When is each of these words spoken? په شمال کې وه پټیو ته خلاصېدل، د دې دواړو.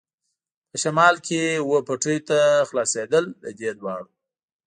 په 0.69 0.75
شمال 0.83 1.15
کې 1.27 1.41
وه 1.69 1.79
پټیو 1.87 2.25
ته 2.29 2.39
خلاصېدل، 2.69 3.25
د 3.43 3.45
دې 3.59 3.69
دواړو. 3.79 4.07